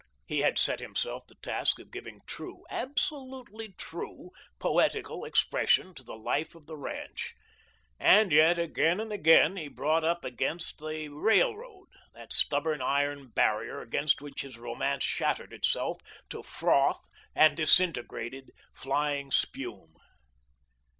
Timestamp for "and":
7.99-8.31, 8.99-9.13, 17.35-17.55